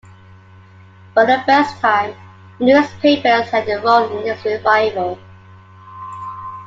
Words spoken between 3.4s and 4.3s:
had a role in